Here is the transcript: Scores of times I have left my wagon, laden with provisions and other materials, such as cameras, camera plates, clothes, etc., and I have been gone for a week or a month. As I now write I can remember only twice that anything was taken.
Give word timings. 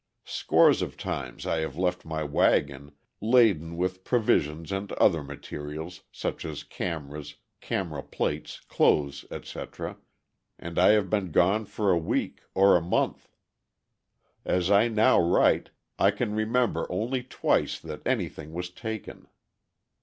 Scores 0.25 0.81
of 0.81 0.97
times 0.97 1.45
I 1.45 1.59
have 1.59 1.77
left 1.77 2.05
my 2.05 2.23
wagon, 2.23 2.93
laden 3.21 3.77
with 3.77 4.03
provisions 4.03 4.71
and 4.71 4.91
other 4.93 5.21
materials, 5.21 6.01
such 6.11 6.43
as 6.43 6.63
cameras, 6.63 7.35
camera 7.59 8.01
plates, 8.01 8.61
clothes, 8.61 9.25
etc., 9.29 9.97
and 10.57 10.79
I 10.79 10.93
have 10.93 11.11
been 11.11 11.29
gone 11.29 11.65
for 11.67 11.91
a 11.91 11.99
week 11.99 12.41
or 12.55 12.75
a 12.75 12.81
month. 12.81 13.29
As 14.43 14.71
I 14.71 14.87
now 14.87 15.21
write 15.21 15.69
I 15.99 16.09
can 16.09 16.33
remember 16.33 16.87
only 16.91 17.21
twice 17.21 17.79
that 17.79 18.01
anything 18.03 18.53
was 18.53 18.71
taken. 18.71 19.27